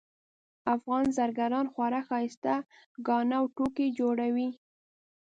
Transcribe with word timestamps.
افغان 0.75 1.05
زرګران 1.17 1.65
خورا 1.73 2.01
ښایسته 2.07 2.55
ګاڼه 3.07 3.35
او 3.39 3.45
توکي 3.55 3.87
جوړوي 3.99 4.49